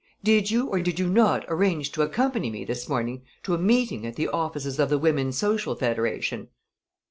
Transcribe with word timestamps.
Did 0.23 0.49
you 0.49 0.65
or 0.65 0.79
did 0.81 0.97
you 0.99 1.07
not 1.07 1.45
arrange 1.47 1.91
to 1.91 2.01
accompany 2.01 2.49
me 2.49 2.65
this 2.65 2.89
morning 2.89 3.21
to 3.43 3.53
a 3.53 3.59
meeting 3.59 4.03
at 4.07 4.15
the 4.15 4.29
offices 4.29 4.79
of 4.79 4.89
the 4.89 4.97
Women's 4.97 5.37
Social 5.37 5.75
Federation?" 5.75 6.47